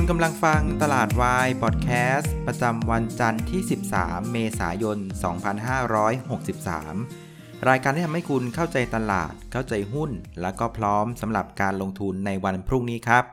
[0.00, 3.60] คุณกำลังฟังตลาดวายพอดแคสต์ประจำวันจันทร์ที่
[3.96, 4.98] 13 เมษายน
[6.92, 10.10] 2563 รายการที่ทำให้คุณเข้าใจตลาด เข้าใจหุ้น
[10.42, 13.24] แล้วก็พร้อมสำหรับการลงทุนในวันพรุ่งนี้ครับ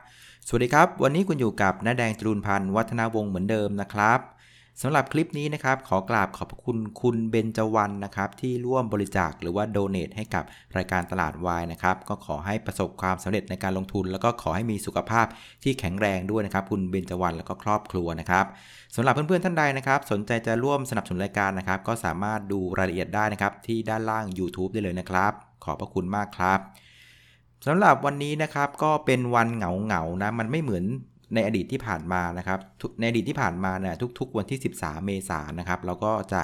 [0.46, 4.20] สวัสดีครับ วันนี้คุณอยู่กับน้าแดงจรูนพันธ์วัฒนาวงศ์เหมือนเดิมนะครับ
[4.82, 10.44] สำหรับคลิปนี้นะครับ ขอกราบขอบคุณคุณเบนจวันนะครับ ที่ร่วมบริจาคหรือว่าโดเนทให้กับ
[10.76, 15.26] รายการตลาดวายนะครับ ก็ขอให้ประสบความสำเร็จในการลงทุน แล้วก็ขอให้มีสุขภาพ
[15.62, 18.44] ที่แข็งแรงด้วยนะครับ คุณเบนจวันแล้วก็ครอบครัวนะครับ
[18.94, 25.32] สำหรับเพื่อนๆท่านใดนะครับ สนใจจะร่วมสนับสนุนรายการนะครับ ก็สามารถดูรายละเอียดได้นะครับ ที่ด้านล่าง YouTube ได้เลยนะครับ
[25.64, 26.60] ขอบพระคุณมากครับ
[27.66, 30.84] สำหรับวันนี้นะครับก็เป็นวันเหงาๆนะมันไม่เหมือน
[31.34, 32.58] ในอดีตที่ผ่านมานะครับ
[32.98, 36.42] ในอดีตที่ผ่านมาเนี่ยทุก ๆ วันที่ 13 เมษายนนะครับเราก็จะ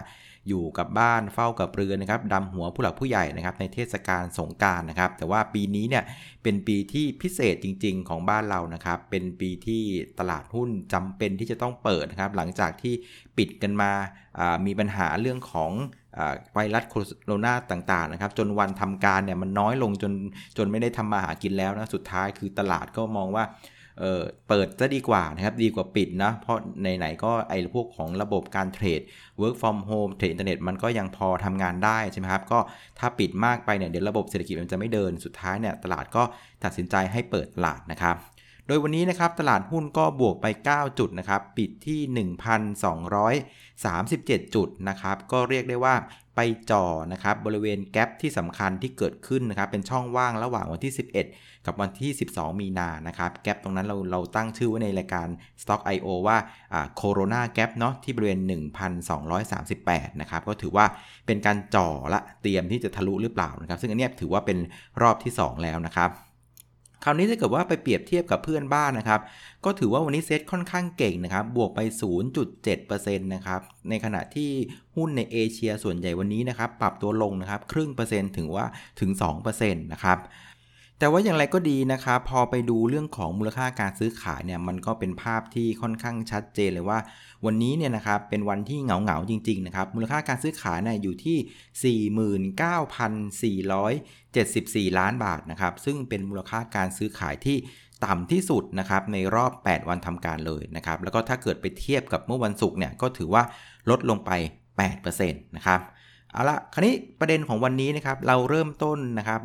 [0.48, 6.05] อยู่กับบ้านเฝ้ากับเรือนนะครับดำหัวผู้หลักผู้ใหญ่นะครับ ในเทศกาลสงการนะครับ แต่ว่าปีนี้เนี่ย
[6.42, 9.83] เป็นปีที่พิเศษจริง ๆ ของบ้านเรานะครับ เป็นปีที่
[10.19, 12.94] ตลาดหุ้นจำเป็นที่จะต้องเปิดนะครับ หลังจากที่
[13.38, 13.91] ปิดกันมา
[14.66, 15.70] มีปัญหาเรื่องของ
[16.55, 16.94] ไวรัสโค
[17.27, 20.12] โรนาต่างๆนะครับ จนวันทำการเนี่ยมันน้อยลงจน
[20.56, 23.44] จนไม่ได้ทำมาหากินแล้วนะสุดท้ายคือตลาดก็มองว่า
[24.03, 29.00] เออเปิดจะดีกว่านะครับ ดีกว่าปิดนะ เพราะไหนๆก็ไอ้พวกของระบบการเทรด
[29.41, 32.59] work from home เทรดอินเทอร์เน็ตมันก็ยังพอทำงานได้ใช่ไหมครับ ก็
[32.98, 36.22] ถ้าปิดมากไปเนี่ยเดี๋ยวระบบเศรษฐกิจมันจะไม่เดิน สุดท้ายเนี่ยตลาดก็
[36.64, 38.17] ตัดสินใจให้เปิดตลาดนะครับ
[38.67, 42.00] โดยวันนี้นะครับตลาดหุ้นก็บวกไป 9 จุดนะครับ ปิดที่
[43.91, 45.94] 37 จุดนะครับ ก็เรียกได้ว่า
[46.36, 50.94] ไปจ่อนะครับบริเวณแกลบที่สำคัญที่เกิดขึ้นนะครับเป็นช่องว่างระหว่างวันที่
[51.28, 55.28] 11 กับวันที่ 12 มีนานะครับแกลบตรงนั้นเราเราตั้งชื่อไว้ในรายการ
[55.62, 56.36] Stock IO ว่า
[56.97, 58.41] โคโรนาแกลบเนาะที่บริเวณ
[59.10, 60.86] 1,238 นะครับก็ถือว่า
[61.27, 64.58] เป็นการจ่อละเตรียมที่จะทะลุหรือเปล่านะครับซึ่งอันนี้ถือว่าเป็น
[65.03, 66.10] รอบที่ 2 แล้วนะครับ
[67.05, 69.21] คราวนี้ถ้าเกิดว่าไปเปรียบเทียบกับเพื่อนบ้านนะครับ
[69.65, 71.81] ก็ถือว่าวันนี้เซ็ตค่อนข้างเก่งนะครับ บวกไป
[72.38, 74.50] 0.7%นะครับ ในขณะที่
[74.97, 78.66] หุ้นในเอเชียส่วนใหญ่วันนี้นะครับ ปรับตัวลงนะครับ ครึ่งเปอร์เซ็นต์ถึงว่า
[79.00, 79.10] ถึง
[79.47, 80.19] 2%นะครับ
[81.02, 86.98] แต่ว่าอย่างไรก็ดีนะครับพอไปดูเรื่องของมูลค่าการซื้อขายเนี่ยมันก็เป็นภาพที่ค่อนข้างชัดเจนเลยว่า
[87.44, 91.98] วันนี้เนี่ยนะครับเป็นวันที่เหงาเหงาจริงๆนะครับมูลค่าการซื้อขายเนี่ยอยู่ที่
[94.92, 97.56] 49,474 ล้านบาทนะครับซึ่งเป็นมูลค่าการซื้อขายที่
[98.04, 103.42] ต่ำที่สุดนะครับในรอบ 8 วันทำการเลยนะครับแล้วก็ถ้าเกิดไปเทียบกับเมื่อวันศุกร์เนี่ยก็ถือว่า
[103.90, 104.30] ลดลงไป
[104.78, 105.80] 8%นะครับ
[106.34, 109.41] เอาละคราวนี้ประเด็นของวันนี้นะครับเราเริ่มต้นนะครับ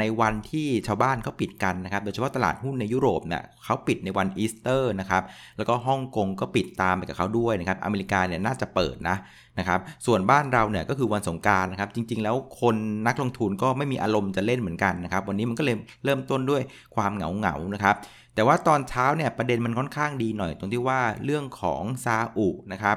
[0.00, 5.22] ในวันที่ชาวบ้านเขาปิดกันนะครับโดยเฉพาะตลาดหุ้นในยุโรปเนี่ยเขาปิดในวันอีสเตอร์นะครับ
[5.56, 9.16] แล้วก็ฮ่องกงก็ปิดตามไปกับเขาด้วยนะครับอเมริกาเนี่ยน่าจะเปิดนะ
[9.58, 16.62] นะครับส่วนบ้านเราเนี่ยก็คือวันสงการนะครับจริง ๆ แล้วคนนักลงทุนก็ไม่มีอารมณ์จะเล่นเหมือนกันนะครับวันนี้มันก็เลยเริ่มต้นด้วย
[16.96, 17.96] ความเหงาเหงานะครับ
[18.36, 22.96] แต่ว่าตอนเช้าเนี่ยประเด็นมันค่อนข้างดีหน่อย ตรงที่ว่าเรื่องของซาอุนะครับ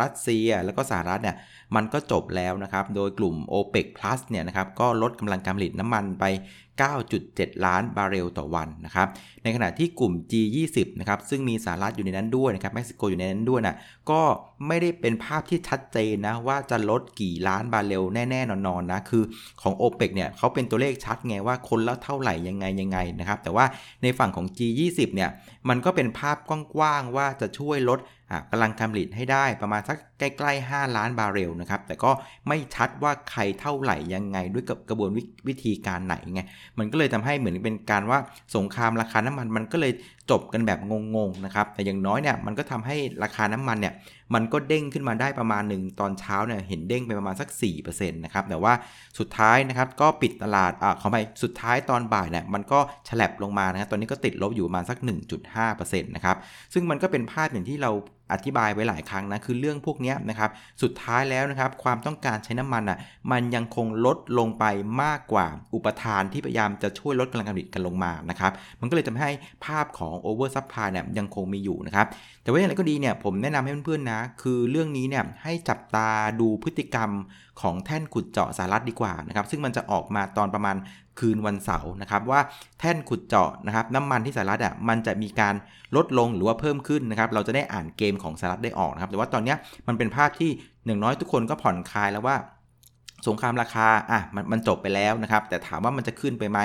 [0.00, 1.36] รัสเซียแล้วก็สหรัฐเนี่ย
[1.74, 6.24] มันก็จบแล้วนะครับ โดยกลุ่ม OPEC Plus เนี่ยนะครับก็ลดกำลังการผลิตน้ำมันไป
[6.80, 9.08] 9.7 ล้านบาร์เรลต่อวันนะครับ
[9.42, 13.76] ในขณะที่กลุ่ม G20 นะครับ ซึ่งมีสหรัฐอยู่ในนั้นด้วยนะครับ เม็กซิโกอยู่ในนั้นด้วยนะ
[14.10, 14.20] ก็
[14.66, 19.22] ไม่ได้เป็นภาพที่ชัดเจนนะว่าจะลดกี่ล้านบาร์เรลแน่ๆ นอนๆ นะ คือ
[19.62, 23.64] ของ OPEC เนี่ยเขาเป็นตัวเลขชัดไงว่าคนละเท่าไหร่ยังไงยังไงนะครับ แต่ว่า
[24.02, 25.30] ในฝั่งของ G20 เนี่ย
[25.68, 26.50] มันก็เป็นภาพก
[26.80, 27.98] ว้างๆว่าจะช่วยลด
[28.50, 32.10] กำลังการผลิตให้ได้ประมาณสักใกล้ๆ 5 ล้านบาร์เรลนะครับ แต่ก็
[32.48, 35.10] ไม่ชัดว่าใครเท่าไหร่ยังไงด้วยกับกระบวน
[35.48, 36.40] วิธีการไหนไง
[36.78, 38.18] มันก็เลยทำให้เหมือนเป็นการว่า
[38.56, 39.92] สงครามราคาน้ำมันมันก็เลย
[40.30, 40.80] จบกันแบบ
[41.16, 43.94] งงๆนะครับ แต่อย่างน้อยเนี่ยมันก็ทำให้ราคาน้ำมันเนี่ย
[44.34, 47.48] มันก็เด้งขึ้นมาได้ประมาณหนึ่งตอนเช้าเนี่ยเห็นเด้งไปประมาณสัก
[47.80, 48.72] 4%นะครับแต่ว่า
[49.18, 52.78] สุดท้ายนะครับก็ปิดตลาดอ่าขอไปสุดท้ายตอนบ่ายเนี่ยมันก็
[53.08, 54.98] ฉลับลงมานะครับตอนนี้ก็ติดลบอยู่ประมาณสัก
[55.44, 56.36] 1.5%นะครับ
[56.72, 57.90] ซึ่งมันก็เป็นภาพอย่างที่เรา
[58.32, 60.50] อธิบายไว้หลายครั้งนะคือเรื่องพวกนี้นะครับ
[60.82, 62.98] สุดท้ายแล้วนะครับความต้องการใช้น้ำมันอะ
[63.32, 64.64] มันยังคงลดลงไป
[65.02, 69.30] มากกว่าอุปทานที่พยายามจะช่วยลดกำลังการผลิตกันลงมานะครับมันก็เลยทำให้
[69.64, 72.06] ภาพของ oversupply เนี่ยยังคงมีอยู่นะครับ
[72.42, 76.08] แต่ว่าอย่างไรก็ดีเนี่ยผมแนะนำให้เพื่อนๆนะคือเรื่องนี้เนี่ยให้จับตา
[76.40, 77.10] ดูพฤติกรรม
[77.60, 80.76] ของแท่นขุดเจาะสหรัฐดีกว่านะครับ ซึ่งมันจะออกมาตอนประมาณ
[81.20, 82.40] คืนวันเสาร์นะครับว่า
[82.80, 85.54] แท่นขุดเจาะนะครับน้ำมันที่สหรัฐอะมันจะมีการ
[85.96, 89.54] ลดลงหรือว่าเพิ่มขึ้นนะครับ เราจะได้อ่านเกมของสหรัฐได้ออกนะครับ แต่ว่าตอนนี้
[89.88, 90.50] มันเป็นภาพที่
[90.86, 92.36] หนึ่งน้อยทุกคนก็ผ่อนคลายแล้วว่า
[93.26, 96.58] สงครามราคาอะมันมันจบไปแล้วนะครับ แต่ถามว่ามันจะขึ้นไปไหม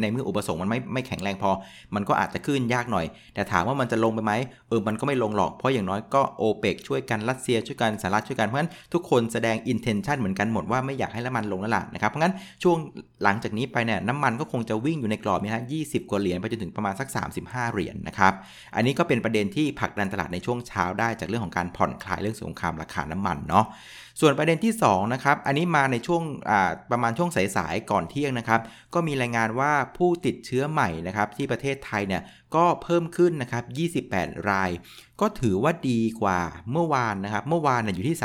[0.00, 1.50] ในเมื่ออุปสงค์มันไม่ไม่แข็งแรงพอ
[1.94, 4.32] มันก็อาจจะขึ้นยากหน่อย แต่ถามว่ามันจะลงไปไหม
[4.68, 12.76] เออ มันก็ไม่ลงหรอก เพราะอย่างน้อยก็โอเปกช่วยกัน รัสเซียช่วยกันสหรัฐช่วยกัน เพราะฉะนั้นทุกคนแสดงอินเทนชันเหมือนกันหมดว่าไม่อยากให้น้ำมันลงแล้วล่ะนะครับ เพราะงั้นช่วง
[13.24, 17.08] หลังจากนี้ไปเนี่ยน้ำมันก็คงจะวิ่งอยู่ในกรอบนี้ฮะ20กว่าเหรียญไปจนถึงประมาณสัก
[17.42, 18.32] 35 เหรียญนะครับ
[18.74, 23.66] อันนี้ก็เป็นประเด็นที่ผลักดันตลาดในช่วงเช้าได้จากเรื่องของการผ่อนคลายเรื่องสงครามราคาน้ำมันเนาะ
[24.20, 26.22] ส่วนประเด็นที่2นะครับ อันนี้มาในช่วง
[26.90, 28.60] ประมาณช่วงสายๆก่อนเที่ยงนะครับ
[28.94, 32.22] ก็มีรายงานว่าผู้ติดเชื้อใหม่นะครับที่ประเทศไทยเนี่ย
[32.54, 34.70] ก็เพิ่มขึ้นนะครับ 28 ราย
[35.20, 36.40] ก็ถือว่าดีกว่า
[36.72, 38.16] เมื่อวานนะครับ เมื่อวานเนี่ยอยู่ที่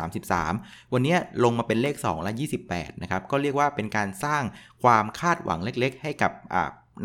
[0.44, 2.32] 33 วันนี้ลงมาเป็นเลข 2 และ
[2.68, 4.44] 28 นะครับ ก็เรียกว่าเป็นการสร้าง
[4.84, 6.32] ความคาดหวังเล็กๆ ให้กับ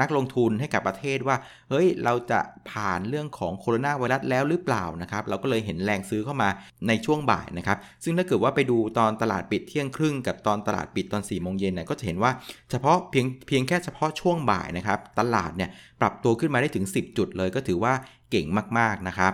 [0.01, 1.37] นักลงทุนให้กับประเทศว่า
[1.71, 2.41] เฮ้ย เราจะ
[2.71, 6.49] ผ่านเรื่องของโคโรนาไวรัสแล้วหรือเปล่านะครับ เราก็เลยเห็นแรงซื้อเข้ามา
[6.89, 12.31] ในช่วงบ่ายนะครับ ซึ่งถ้าเกิดว่าไปดูตอนตลาดปิดเที่ยงครึ่งกับตอนตลาดปิดตอน4ี่โมงเย็นเนี่ยก็จะเห็นว่า
[12.71, 17.93] เฉพาะเพียงเพียงแค่เฉพาะช่วงบ่ายนะครับ ตลาดเนี่ยปรับตัวขึ้นมาได้ถึง 10 จุดเลยก็ถือว่า
[18.31, 18.47] เก่ง
[18.79, 19.33] มากๆนะครับ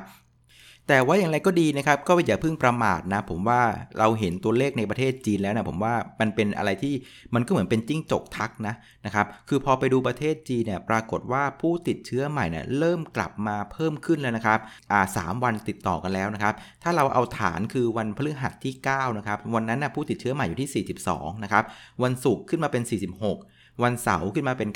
[0.89, 3.61] แต่ว่าอย่างไรก็ดีนะครับ ก็อย่าเพิ่งประมาทนะ ผมว่า
[3.99, 6.95] เราเห็นตัวเลขในประเทศจีนแล้วนะผมว่ามันเป็นอะไรที่
[7.35, 8.75] มันก็เหมือนเป็นจิ้งจกทักนะ
[9.07, 14.59] นะครับ คือพอไปดูประเทศจีนเนี่ยปรากฏว่าผู้ติดเชื้อใหม่เนี่ยเริ่มกลับมาเพิ่มขึ้นแล้วนะครับ
[14.93, 21.65] อ่าสวันติดต่อกันแล้วนะครับ ถ้าเราเอาฐานคือวันพฤหัสที่9นะครับวันนั้นนะผู้ติดเชื้อใหม่อยู่ที่ 42นะครับ
[22.03, 22.83] วันศุกร์ขึ้นมาเป็น
[23.31, 24.69] 46 วันเสาร์ขึ้นมาเป็น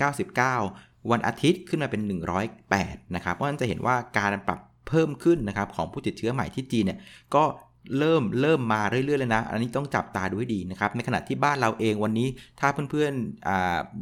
[0.50, 2.02] 99วันอาทิตย์ขึ้นมาเป็น
[2.58, 6.98] 108 นะครับ เพราะฉะนั้นจะเห็นว่าการปรับ เพิ่มขึ้นนะครับของผู้ติดเชื้อใหม่ที่จีนเนี่ย
[7.34, 7.44] ก็
[7.98, 12.28] เริ่มเริ่มมาเรื่อยๆเลยนะ อันนี้ต้องจับตาดูให้ดีนะครับ ในขณะที่บ้านเราเองวันนี้
[12.60, 13.50] ถ้าเพื่อนๆอ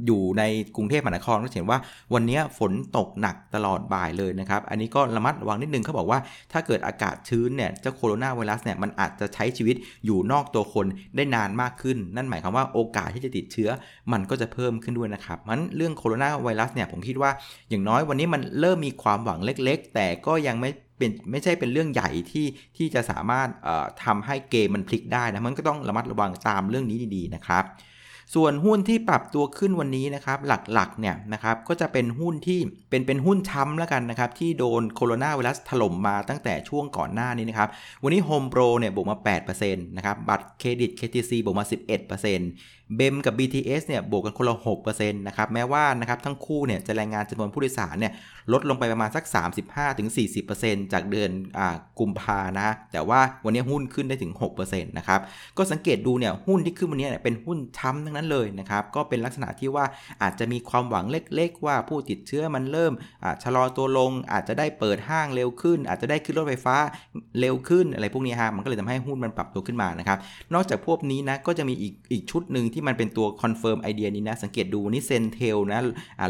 [0.07, 0.43] อยู่ใน
[0.77, 1.79] กรุงเทพมหานครก็เห็นว่า
[2.15, 6.19] วันนี้ฝนตกหนักตลอดบ่ายเลยนะครับ อันนี้ก็ระมัดระวังนิดนึงเขาบอกว่า
[6.53, 10.87] ถ้าเกิดอากาศชื้นเนี่ยเจ้าโคโรนาไวรัสเนี่ยมันอาจจะใช้ชีวิตอยู่นอกตัวคน
[11.17, 13.71] ได้นานมากขึ้น นั่นหมายความว่าโอกาสที่จะติดเชื้อ
[14.13, 17.31] มันก็จะเพิ่มขึ้นด้วยนะครับมันเรื่องโคโรนาไวรัสเนี่ยผมคิดว่า
[17.71, 20.71] อย่างน้อยวันนี้มันเริ่มมีความหวังเล็ก ๆ แต่ก็ยังไม่
[21.01, 23.49] เป็นไม่ใช่เป็นเรื่องใหญ่ที่ที่จะสามารถ
[24.05, 27.67] ทำให้เกมมันพลิกได้นะมันก็ต้องระมัดระวังตามเรื่องนี้ดีๆนะครับ
[28.35, 30.39] ส่วนหุ้นที่ปรับตัวขึ้นวันนี้นะครับ
[30.75, 32.61] หลักๆเนี่ยนะครับก็จะเป็นหุ้นที่
[32.91, 37.69] เป็นเป็นหุ้นช้ำแล้วกันนะครับที่โดนโคโรนาไวรัสถล่มมาตั้งแต่ช่วงก่อนหน้านี้นะครับ
[38.03, 39.17] วันนี้ Home Pro เนี่ยบวกมา
[39.51, 41.65] 8%นะครับบัตรเครดิต KTC บวกมา
[42.29, 44.57] 11% เบมกับ BTS เนี่ยบวกกันคนละ
[44.87, 48.13] 6%นะครับแม้ว่านะครับทั้งคู่เนี่ยจะรายงานจำนวนผู้โดยสารเนี่ย
[48.53, 49.25] ลดลงไปประมาณสัก
[50.09, 51.61] 35-40%จากเดือนอ
[51.99, 55.21] กุมภานะ แต่ว่าวันนี้หุ้นขึ้นได้ถึง6%นะครับ
[55.57, 59.85] ก็สังเกตดูเนี่ยหุ้นที่ขึ้นวันนี้เนี่ยเป็นหุ้นช้ำทั้งนั้นเลยนะครับก็เป็นลักษณะที่ว่า
[60.23, 62.93] อาจจะมีความหวังเล็ก ๆ ว่าผู้ติดเชื้อมันเริ่ม
[63.43, 66.77] ชะลอตัวลง อาจจะได้เปิดห้างเร็วขึ้น อาจจะได้ขึ้นรถไฟฟ้า
[67.41, 70.19] เร็วขึ้นอะไรพวกนี้ฮะมันก็เลยทำให้หุ้นมันปรับตัวขึ้นมานะครับ
[70.55, 75.81] นอกจากพวกนี้นะก็จะมีอีกอีกชุดหนึ่งที่มันเป็นตัว confirm ไอเดียนี้นะ สังเกตดูนี่ CENTEL นะ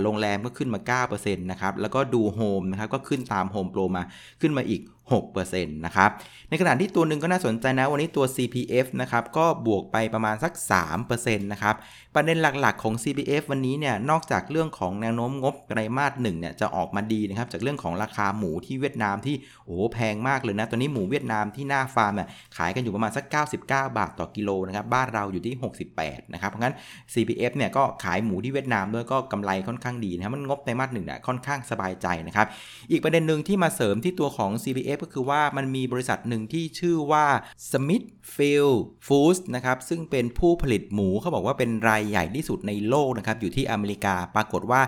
[0.04, 4.02] โรงแรมก็ขึ้นมา 9%นะครับ แล้วก็ DoHome นะครับ ก็ขึ้นตามโฮมโปรมา
[4.40, 4.80] ขึ้นมาอีก
[5.18, 6.10] 6%นะครับ
[6.48, 10.52] ในขณะที่ตัวหนึ่งก็น่าสนใจนะ วันนี้ตัว CPF นะครับ ก็บวกไปประมาณสัก
[10.98, 11.74] 3%นะครับ
[12.14, 19.34] ประเด็นหลักๆของ CPF วันนี้เนี่ย นอกจากเรื่องของแนวโน้มงบไตรมาสหนึ่งเนี่ย จะออกมาดีนะครับ จากเรื่องของราคาหมูที่เวียดนามที่
[19.66, 25.54] โอ้แพงมากเลยนะ ตอนนี้หมูเวียดนามที่หน้าฟาร์มเนี่ย ขายกันอยู่ประมาณสัก 99 บาทต่อกิโลนะครับ บ้านเราอยู่ที่
[25.94, 26.74] 68 นะครับ เพราะงั้น
[27.12, 32.46] CPF เนี่ย ก็ขายหมูที่เวียดนามด้วย ก็กำไรค่อนข้างดีนะครับมันงบไตรมาสหนึ่งเนี่ย ค่อนข้างสบายใจนะครับ
[32.90, 37.26] อีกประเด็นหนึ่งที่มาเสริมที่ตัวของ CPF ก็คือว่ามันมีบริษัทหนึ่งที่ชื่อว่า
[37.70, 44.80] Smithfield Foods นะครับ ซึ่งเป็นผู้ผลิตหมูเขาบอกว่าเป็นรายใหญ่ที่สุดในโลกนะครับ อยู่ที่อเมริกา ปรากฏว่า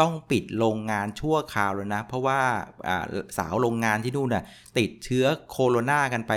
[0.00, 2.40] ต้องปิดโรงงานชั่วคราวแล้วนะ เพราะว่า
[3.38, 4.44] สาวโรงงานที่นู่นน่ะ
[4.78, 6.32] ติดเชื้อโคโรนากันไป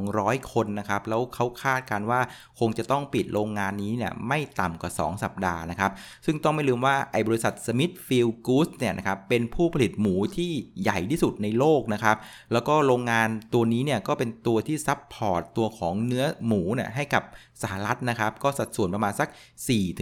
[0.00, 2.20] 200 คนนะครับ แล้วเขาคาดการว่า
[2.58, 5.90] คงจะต้องปิดโรงงานนี้เนี่ยไม่ต่ำกว่า 2 สัปดาห์นะครับ
[6.26, 10.50] ซึ่งต้องไม่ลืมว่าไอ้บริษัท Smithfield Goods เนี่ยนะครับเป็นผู้ผลิตหมูที่
[10.82, 12.16] ใหญ่ที่สุดในโลกนะครับ
[12.52, 17.22] แล้วก็โรงงานตัวนี้เนี่ยก็เป็นตัวที่ซับพอร์ตตัวของเนื้อหมูเนี่ยให้กับ
[17.62, 19.28] สหรัฐนะครับก็สัดส่วนประมาณสัก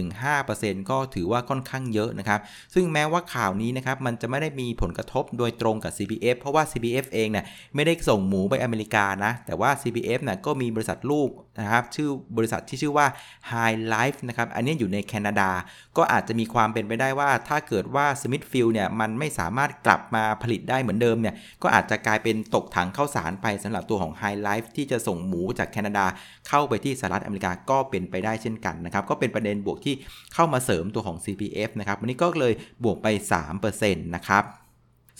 [0.07, 2.39] 4-5%ก็ถือว่าค่อนข้างเยอะนะครับ
[2.73, 7.45] ซึ่งแม้ว่าข่าวนี้นะครับมันจะไม่ได้มีผลกระทบโดยตรงกับ CPF เพราะว่า CPF เองเนี่ย
[7.75, 13.07] ไม่ได้ส่งหมูไปอเมริกานะ แต่ว่า CPF เนี่ยก็มีบริษัทลูกนะครับชื่อบริษัทที่ชื่อว่า
[13.51, 15.49] High Life นะครับอันนี้อยู่ในแคนาดา
[15.97, 26.05] ก็อาจจะมีความเป็นไปได้ว่า ถ้าเกิดว่า Smithfield เนี่ยมันไม่สามารถกลับมาผลิตได้เหมือนเดิมเนี่ยก็อาจจะกลายเป็นตกถังเข้าสารไปสำหรับตัวของ High Life ที่จะส่งหมูจากแคนาดา
[26.47, 29.95] เข้าไปที่สหรัฐอเมริกาก็เป็นไปได้เช่นกันนะครับ ก็เป็นประเด็นบวกที่
[30.33, 33.07] เข้ามาเสริมตัวของ CPF นะครับวันนี้ก็เลยบวกไป
[33.47, 34.43] 3%นะครับ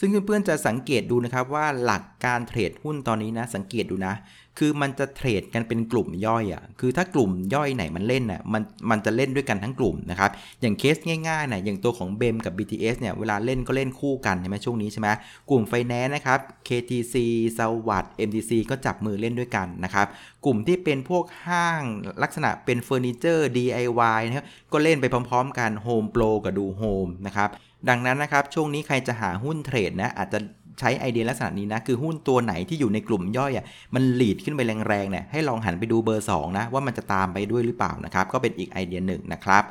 [0.00, 4.14] ซึ่งเพื่อนๆจะสังเกตดูนะครับว่าหลักการเทรดหุ้นตอนนี้นะสังเกตดูนะ
[4.58, 10.96] คือมันจะเทรดกันเป็นกลุ่มย่อยอะ คือถ้ากลุ่มย่อยไหนมันเล่นอะ มันมันจะเล่นด้วยกันทั้งกลุ่มนะครับ อย่างเคส
[11.28, 15.08] ง่ายๆนะอย่างตัวของเบมกับ BTS เนี่ย เวลาเล่นก็เล่นคู่กันใช่ไหมช่วงนี้ใช่ไหม
[15.50, 16.38] กลุ่มไฟแนนซ์นะครับ
[16.68, 17.14] KTC
[17.58, 20.06] สวัสด์ MTC ก็จับมือเล่นด้วยกันนะครับ
[20.44, 21.82] กลุ่มที่เป็นพวกห้าง
[22.22, 27.48] ลักษณะเป็นเฟอร์นิเจอร์ DIY นะครับ ก็เล่นไปพร้อมๆกัน Home Pro กับดู Home นะครับ
[27.88, 30.38] ดังนั้นนะครับ ช่วงนี้ใครจะหาหุ้นเทรดนะอาจจะ
[30.80, 39.64] ใช้ไอเดียลักษณะนี้นะ คือหุ้นตัวไหนที่อยู่ในกลุ่มย่อยอะมันหลีดขึ้นไปแรงๆเนี่ยให้ลองหันไปดูเบอร์2นะว่ามันจะตามไปด้วยหรือเปล่านะครับก็เป็นอีกไอเดียหนึ่งนะครับ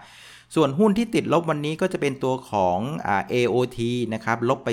[0.56, 3.80] ส่วนหุ้นที่ติดลบวันนี้ก็จะเป็นตัวของอ AOT
[4.14, 4.70] นะครับลบไป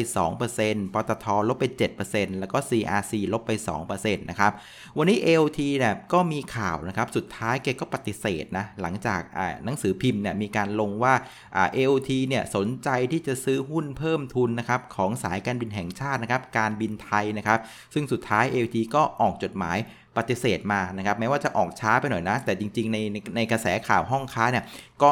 [0.47, 1.65] 2%ปตทลบไป
[2.03, 3.51] 7%แล้วก็ CRC ลบไป
[3.85, 4.53] 2%นะครับ
[4.99, 9.21] วันนี้ AOT เนี่ยก็มีข่าวนะครับ สุดท้ายแกก็ปฏิเสธนะ หลังจาก
[9.65, 11.15] หนังสือพิมพ์เนี่ยมีการลงว่า
[11.57, 17.59] อ่า AOT เนี่ยสนใจที่จะซื้อหุ้นเพิ่มทุนนะครับของสายการบินแห่งชาตินะครับ การบินไทยนะครับ
[17.95, 19.79] ซึ่งสุดท้าย AOT ก็ออกจดหมาย
[20.17, 24.65] ปฏิเสธมานะครับแม้ว่าจะออกช้าไปหน่อยนะ แต่จริง ๆ ในในในกระแสข่าวห้องค้าเนี่ย
[25.03, 25.11] ก็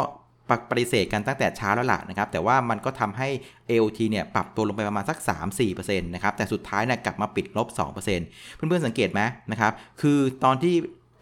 [0.70, 3.28] ปฏิเสธกันตั้งแต่เช้าแล้วล่ะนะครับ แต่ว่ามันก็ทำให้
[3.70, 5.18] AOT เนี่ยปรับตัวลงไปประมาณสัก
[5.60, 9.20] 3-4%นะครับ แต่สุดท้ายเนี่ยกลับมาปิดลบ 2%เพื่อนๆสังเกตไหม
[9.50, 10.74] นะครับ คือตอนที่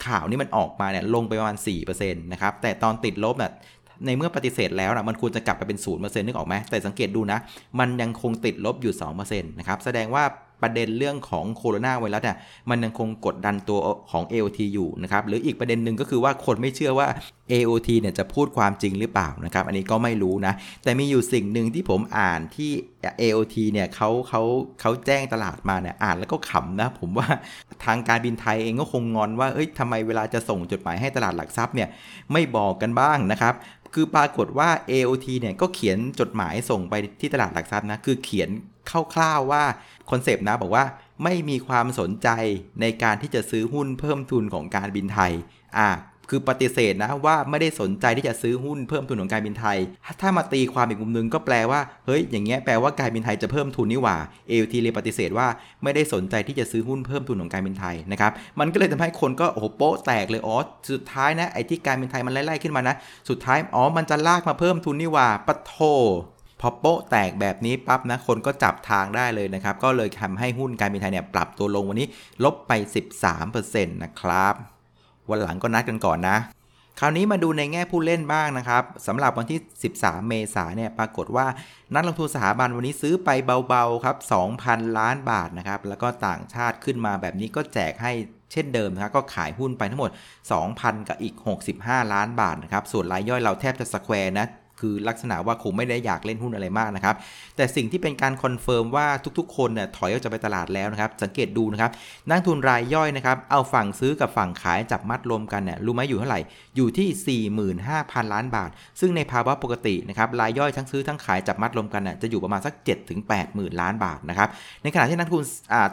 [0.07, 3.53] ข่าวนี้มันออกมาเนี่ยลงไปประมาณ4%นะครับ แต่ตอนติดลบเนี่ย
[4.07, 7.39] ในเมื่อปฏิเสธแล้วนะมันควรจะกลับไปเป็น 0%นึกออกไหมแต่สังเกตดูนะ
[7.79, 10.25] มันยังคงติดลบอยู่ 2%นะครับ แสดงว่า
[10.63, 12.39] ประเด็นเรื่องของโคโรนาไวรัสเนี่ย
[12.71, 13.79] มันยังคงกดดันตัว
[14.11, 17.07] ของ AOT อยู่นะครับหรืออีกประเด็นหนึ่งก็คือว่าคนไม่เชื่อว่า
[17.53, 20.53] AOT เนี่ยจะพูดความจริงหรือเปล่านะครับ อันนี้ก็ไม่รู้นะ
[20.85, 22.71] แต่มีอยู่สิ่งหนึ่งที่ผมอ่านที่
[23.21, 24.43] AOT เนี่ยเขาเขา
[24.81, 27.29] เขาแจ้งตลาดมาเนี่ยอ่านแล้วก็ขำนะ ผมว่า
[27.85, 31.89] ทางการบินไทยเองก็คงงอนว่าเอ้ยทำไมเวลาจะส่งจดหมายให้ตลาดหลักทรัพย์เนี่ย
[32.33, 33.55] ไม่บอกกันบ้างนะครับ
[33.95, 38.51] คือปรากฏว่า AOT เนี่ยก็เขียนจดหมายส่งไปที่ตลาดหลักทรัพย์นะ คือเขียน
[39.15, 39.63] คร่าวๆว่า
[40.11, 40.85] คอนเซปต์นะบอกว่า
[41.25, 42.29] ไม่มีความสนใจ
[42.81, 45.33] ในการที่จะซื้อหุ้นเพิ่มทุนของการบินไทย
[45.79, 45.89] อ่า
[46.31, 49.79] คือปฏิเสธนะว่าไม่ได้สนใจที่จะซื้อหุ้นเพิ่มทุนของการบินไทย
[50.21, 54.17] ถ้ามาตีความอีกมุมนึงก็แปลว่าเฮ้ยอย่างเงี้ยแปลว่าการบินไทยจะเพิ่มทุนนี่หว่า
[54.51, 55.49] AOT เลยปฏิเสธว่า
[55.83, 60.57] ไม่ได้สนใจที่จะซื้อหุ้นเพิ่มทุนของการบินไทยนะครับมันก็เลยทำให้คนก็โอ้โหโป๊ะแตกเลยอ๋อ
[60.93, 62.95] สุดท้ายนะไอ้ที่การบินไทยมันไล่ๆขึ้นมานะ
[63.29, 65.75] สุดท้ายอ๋อมันจะลากมาเพิ่มทุนนี่หว่าปะโท
[66.61, 72.09] พอโป๊ะแตกแบบนี้ปั๊บนะคนก็จับทางได้เลยนะครับ ก็เลยทำให้หุ้นการบินไทยเนี่ยปรับตัวลงวันนี้
[72.45, 72.73] ลบไป
[73.33, 74.57] 13%นะครับ
[75.31, 76.39] วันหลังก็นัดกันก่อนนะ
[77.01, 79.59] คราวนี้มาดูในแง่ผู้เล่นบ้างนะครับสำหรับวันที่
[79.95, 81.47] 13 เมษายนเนี่ยปรากฏว่า
[81.95, 83.29] นักลงทุนสถาบันวันนี้ซื้อไป
[83.69, 84.17] เบาๆครับ
[84.57, 88.13] 2,000 ล้านบาทนะครับแล้วก็ต่างชาติขึ้นมาแบบนี้ก็แจกให้
[88.53, 90.11] เช่นเดิมนะครับก็ขายหุ้นไปทั้งหมด
[90.61, 91.35] 2,000 กับอีก
[91.73, 94.47] 65 ล้านบาทนะครับ ส่วนรายย่อยเราแทบจะ square นะ
[94.81, 97.17] คือลักษณะว่าคงไม่ได้อยากเล่นหุ้นอะไรมากนะครับ
[97.57, 99.07] แต่สิ่งที่เป็นการ confirm ว่า
[99.39, 101.91] ทุกๆ คนเนี่ยถอยออกจากไปตลาดแล้วนะครับ สังเกตดูนะครับ
[102.31, 106.41] นักลงทุนรายย่อยนะครับ เอาฝั่งซื้อกับฝั่งขายจับมัดรวมกันเนี่ยรู้ไหมอยู่เท่าไหร่
[106.77, 108.71] อยู่ที่ 45,000 ล้านบาท
[109.01, 112.75] ซึ่งในภาวะปกตินะครับ รายย่อยทั้งซื้อทั้งขายจับมัดรวมกันเนี่ยจะอยู่ประมาณสัก
[113.15, 114.49] 7-8หมื่นล้านบาทนะครับ
[114.83, 115.43] ในขณะที่นักลงทุน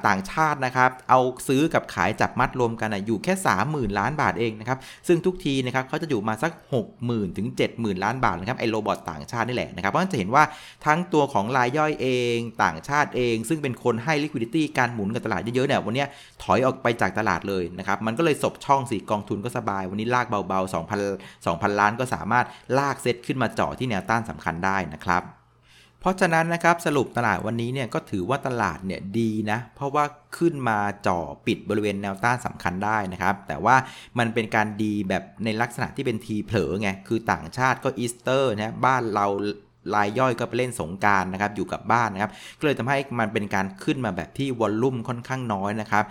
[0.07, 3.33] ต่างชาตินะครับ เอาซื้อกับขายจับมัดรวมกันน่ยอยู่แค่
[3.65, 4.77] 30,000 ล้านบาทเองนะครับ
[5.07, 6.51] ซึ่งทุกทีนะครับเขาจะอยู่มาสัก
[6.93, 10.43] 60,000ถึง70,000 ล้านบาทนะครับไอโรบอทต่างชาตินี่แหละนะครับเพราะฉะนั้นจะเห็นว่า
[10.85, 16.05] ทั้งตัวของรายย่อยเองต่างชาติเอง ซึ่งเป็นคนให้ liquidity การหมุนกับตลาดเยอะๆเนี่ยวันนี้
[16.43, 22.45] ถอยออกไปจากตลาดเลยนะครับมันก็เลยสบช่องสีกองทุนก็สบาย วันนี้ลากเบาๆ2,000 2,000 ล้านก็สามารถ
[22.77, 25.36] ลากเซตขึ้นมาเจาะที่แนวต้านสำคัญได้นะครับ
[26.07, 30.03] ราะฉะนั้นนะครับสรุปตลาดวันนี้เนี่ยก็ถือว่าตลาดเนี่ยดีนะ เพราะว่า
[30.37, 33.75] ขึ้นมาจ่อปิดบริเวณแนวต้านสำคัญได้นะครับ แต่ว่า
[34.19, 39.27] มันเป็นการดีแบบในลักษณะที่เป็นทีเผลอไง คือต่างชาติก็อีสเตอร์นะบ้านเรา
[39.95, 46.05] รายย่อยก็ไปเล่นสงการนะครับอยู่กับบ้านนะครับ ก็เลยทำให้มันเป็นการขึ้นมาแบบที่วอลลุ่มค่อนข้างน้อยนะครับ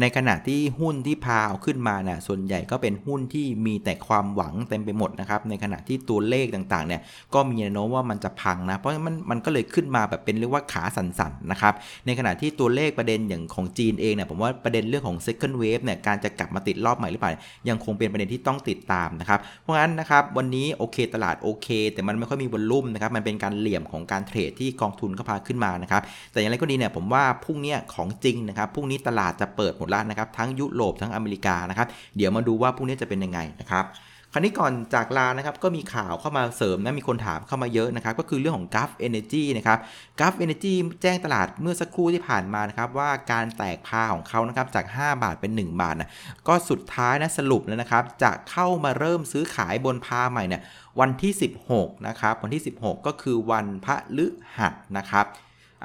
[0.00, 7.00] ในขณะที่หุ้นที่พาเอาขึ้นมาเนี่ยส่วนใหญ่ก็เป็นหุ้นที่มีแต่ความหวังเต็มไปหมดนะครับ ในขณะที่ตัวเลขต่างๆเนี่ย
[7.34, 11.74] ก็มีแนวโน้มว่ามันจะพังนะ เพราะมันมันก็เลยขึ้นมาแบบเป็นเรียกว่าขาสั่นๆนะครับ
[12.06, 17.30] ในขณะที่ตัวเลขประเด็นอย่างของจีนเองเนี่ยผมว่าประเด็นเรื่องของ second wave เนี่ยการจะกลับมาติดรอบใหม่หรือเปล่า
[17.68, 31.86] ยังคงเป็นประเด็นที่ต้องติดตามนะครับ เพราะงั้นนะครับวันนี้โอเคตลาดโอเค แต่มันไม่ค่อยมีวอลลุ่มนะครับมันเป็นการเหลี่ยมของการเทรดที่กองทุนเขาพาขึ้นมานะครับแต่อย่างไรก็ดีเนี่ยผมว่าพรุ่งนี้ของจริงนะครับพรุ่งนี้ตลาดจะเปิดหมดแล้วนะครับ ทั้งยุโรปทั้งอเมริกานะครับ
[32.16, 33.86] เดี๋ยวมาดูว่าพรุ่งนี้จะเป็นยังไงนะครับ
[34.34, 39.78] คราวนี้ก่อนจากลานะครับก็มีข่าวเข้ามาเสริมนะมีคนถามเข้ามาเยอะนะครับก็คือเรื่องของ g u f Energy นะครับ
[40.20, 46.10] g u f Energy แจ้งตลาดเมื่อสักครู่ที่ผ่านมานะครับว่าการแตกพาของเขานะครับจาก 5 บาทเป็น 1 บาทนะ
[46.48, 50.62] ก็สุดท้ายนะสรุปแล้วนะครับจะเข้ามาเริ่มซื้อขายบนพาใหม่เนี่ย
[51.00, 51.32] วันที่
[51.68, 54.26] 16 นะครับ วันที่ 16 ก็คือวันพระฤ
[54.58, 55.26] หัสนะครับ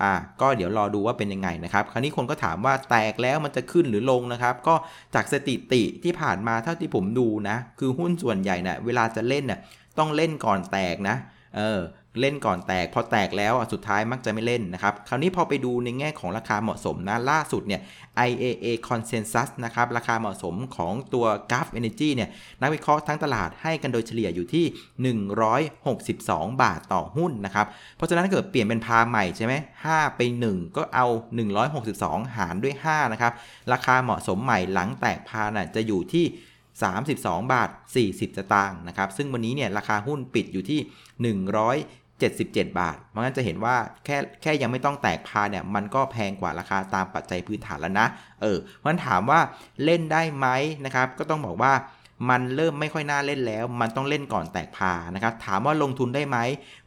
[0.02, 4.76] อ่าก็เดี๋ยวรอดูว่าเป็นยังไงนะครับ คราวนี้คนก็ถามว่าแตกแล้วมันจะขึ้นหรือลงนะครับ ก็
[5.16, 9.60] จากสถิติที่ผ่านมาเท่าที่ผมดูนะ คือหุ้นส่วนใหญ่นะ่ะเวลาจะเล่นเนะ่ย
[9.98, 11.16] ต้องเล่นก่อนแตกนะ
[11.58, 11.80] เออ
[12.22, 17.82] เล่นก่อนแตก พอแตกแล้วสุดท้ายมักจะไม่เล่นนะครับ คราวนี้พอไปดูในแง่ของราคาเหมาะสมนะล่าสุดเนี่ย
[18.30, 22.30] IAA Consensus นะครับราคาเหมาะสมของตัว g u f Energy เนี่ย
[22.62, 24.66] นักวิเคราะห์ทั้งตลาดให้กันโดยเฉลี่ยอยู่ที่
[25.86, 29.54] 162 บาทต่อหุ้นนะครับ เพราะฉะนั้นเกิดเปลี่ยนเป็นพาใหม่ใช่ไหม
[29.86, 31.08] 5ไป 1 ก็เอา
[31.72, 33.34] 162 หารด้วย 5 นะครับ
[33.74, 36.26] ราคาเหมาะสมใหม่หลังแตกพาน่ะจะอยู่ที่
[36.88, 37.70] 32 บาท
[38.04, 40.80] 40 สตางค์นะครับ ซึ่งวันนี้เนี่ยราคาหุ้นปิดอยู่ที่
[42.20, 48.08] 77 บาท เพราะงั้นจะเห็นว่าแค่แค่ยังไม่ต้องแตกพาเนี่ย มันก็แพงกว่าราคาตามปัจจัยพื้นฐานแล้วนะ
[48.42, 49.40] เออ เพราะงั้นถามว่า
[49.84, 50.48] เล่นได้ไหม
[50.86, 51.74] นะครับ ก็ต้องบอกว่า
[52.30, 56.38] มันเริ่มไม่ค่อยน่าเล่นแล้ว มันต้องเล่นก่อนแตกพานะครับ ถามว่าลงทุนได้ไหม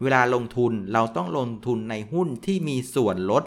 [0.02, 3.42] เวลาลงทุนเราต้องลงทุนในหุ้นที่มีส่วนลด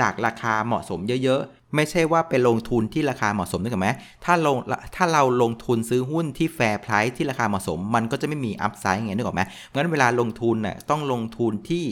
[0.00, 3.88] จากราคาเหมาะสมเยอะๆ ไม่ใช่ว่าไปลงทุนที่ราคาเหมาะสมนึกไหม
[4.24, 4.56] ถ้าลง
[4.96, 11.84] ถ้าเราลงทุนซื้อหุ้นที่แฟร์ไพรซ์ที่ราคาเหมาะสม มันก็จะไม่มีอัพไซด์ไงนึกออกไหมงั้นเวลาลงทุนน่ะต้องลงทุนที่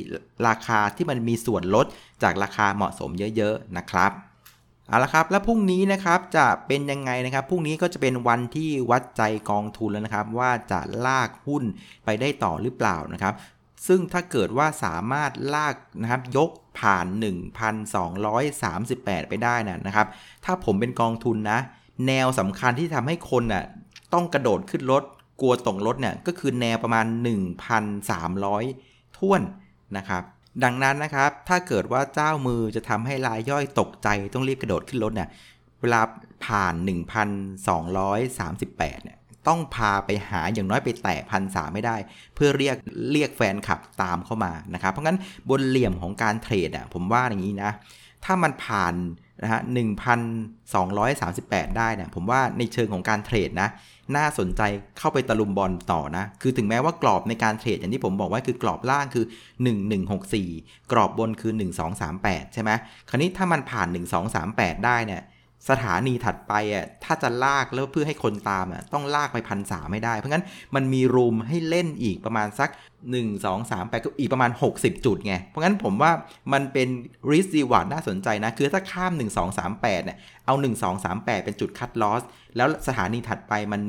[0.48, 1.86] ราคาที่มันมีส่วนลด
[2.22, 4.12] จากราคาเหมาะสมเยอะๆนะครับ
[4.88, 11.62] เอาละครับแล้วพรุ่งนี้นะครับจะเป็นยังไงนะครับพรุ่งนี้ก็จะเป็นวันที่วัดใจกองทุนแล้วนะครับ ว่าจะลากหุ้น
[12.04, 13.34] ไปได้ต่อหรือเปล่านะครับ
[13.86, 17.06] ซึ่งถ้าเกิดว่าสามารถลากนะครับยกผ่าน
[17.96, 20.06] 1,238 ไปได้นะนะครับ
[20.44, 21.58] ถ้าผมเป็นกองทุนนะ
[22.06, 23.64] แนวสำคัญที่ทำให้คนน่ะ
[24.14, 25.02] ต้องกระโดดขึ้นรถ
[25.40, 27.06] กลัวตกรถเนี่ยก็คือแนวประมาณ
[28.32, 29.42] 1,300 ท่วน
[29.96, 30.22] นะครับ
[30.64, 35.28] ดังนั้นนะครับ ถ้าเกิดว่าเจ้ามือจะทำให้รายย่อยตกใจต้องรีบกระโดดขึ้นรถเนี่ย
[35.80, 36.00] เวลา
[36.46, 39.18] ผ่าน 1,238เนี่ย
[39.48, 41.96] ต้องพาไปหาอย่างน้อยไปแตะพันสาไม่ได้
[42.34, 42.76] เพื่อเรียก
[43.12, 45.18] เรียกแฟนคลับตามเข้ามานะครับ เพราะงั้น
[45.50, 47.72] บนเหลี่ยมของการเทรดอะผมว่าอย่างนี้นะ
[48.24, 48.94] ถ้ามันผ่าน
[49.42, 50.20] นะฮะหนึ่งพัน
[50.74, 53.68] สองร้อยสามสิบแปดได้เนี่ยผมว่าในเชิงของการเทรดนะ
[54.16, 54.62] น่าสนใจ
[54.98, 59.24] เข้าไปตะลุมบอลต่อนะ คือถึงแม้ว่ากรอบในการเทรดอย่างที่ผมบอกว่าคือกรอบล่างคือ
[60.08, 61.52] 1164 กรอบบนคือ
[62.02, 62.70] 1238 ใช่ไหม
[63.08, 63.88] คราวนี้ถ้ามันผ่าน
[64.36, 65.22] 1238 ได้เนี่ย
[65.70, 70.44] สถานีถัดไปอะถ้าจะลากแล้วเพื่อให้คนตามอะต้องลากไปพันสาไม่ได้ เพราะงั้น
[70.74, 72.70] มันมี room ให้เล่นอีกประมาณสัก
[73.14, 76.10] 1 2 3 8ก็อีกประมาณ 60 จุดไง เพราะงั้นผมว่า
[76.52, 76.88] มันเป็น
[77.30, 82.22] risk reward น่าสนใจนะ คือถ้าข้าม 1 2 3 8เนี่ยเอา 1 2 3 8 เป็นจุด cut loss
[82.56, 83.80] แล้วสถานีถัดไปมัน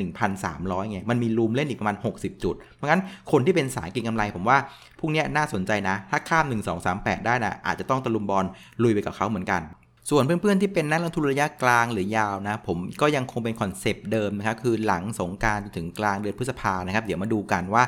[0.42, 4.58] 1,300ไงมันมี room เล่นอีกประมาณ 60 จุด เพราะงั้นคนที่เป็นสายเก็งกำไรผมว่า
[5.00, 8.46] พวกนี้น่าสนใจนะ ถ้าข้าม 1 2 3 8 ได้นะอาจจะต้องตะลุมบอน
[8.84, 9.64] ลุยไปกับเขาเหมือนกัน
[10.10, 17.84] ส่วนเพื่อนๆที่เป็นนักลงทุนระยะกลางหรือยาวนะ ผมก็ยังคงเป็น concept เดิมนะครับ คือหลังสงกรานต์จนถึงกลางเดือนพฤษภานะครับ เดี๋ยวมาดูกันว่า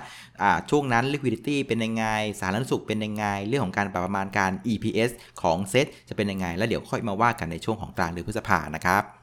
[0.70, 2.06] ช่วงนั้น liquidity เป็นยังไง
[2.40, 5.10] สารสุขเป็นยังไง เรื่องของการประมาณการ EPS
[5.42, 9.19] ของเซตจะเป็นยังไง แล้วเดี๋ยวค่อยมาว่ากันในช่วงของกลางเดือนพฤษภานะครับ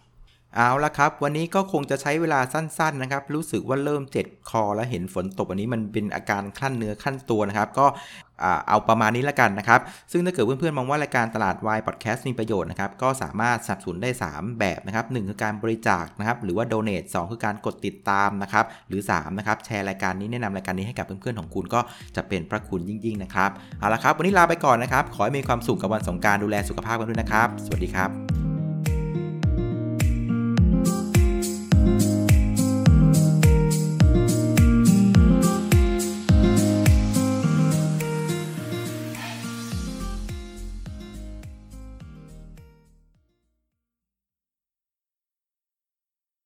[0.59, 7.87] เอาละครับ วันนี้ก็คงจะใช้เวลาสั้นๆนะครับ รู้สึกว่าเริ่มเจ็บคอแล้วเห็นฝนตกวันนี้มันเป็นอาการขั้นเนื้อขั้นตัวนะครับ ก็
[8.69, 9.81] เอาประมาณนี้ล้วกันนะครับ
[10.13, 21.81] ซึ่งถ้าเกิดเพื่อนๆมองว่ารายการตลาดวายพอดแคสต์มีประโยชน์นะครับ ก็สามารถสนับสนุนได้ 3 แบบนะครับ1คือการบริจาคนะครับ หรือว่าโดเนท2คือการกดติดตามนะครับ หรือ 3 นะครับ แชร์รายการนี้แนะนำรายการนี้ให้กับเพื่อนๆของคุณก็
[22.17, 28.36] จะเป็นพระคุณยิ่งๆนะครับ เอาละครับ วันนี้ลาไปก่อนนะครับ ขอให้มีความสุขกับวันสงการดูแลสุขภาพกันด้วยนะครับ สวัสดีครับ